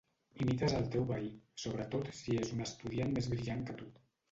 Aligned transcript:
Imites 0.45 0.71
el 0.77 0.87
teu 0.95 1.05
veí, 1.11 1.29
sobretot 1.65 2.11
si 2.21 2.39
és 2.47 2.55
un 2.57 2.67
estudiant 2.69 3.17
més 3.21 3.31
brillant 3.37 3.65
que 3.71 3.81
tu. 3.85 3.95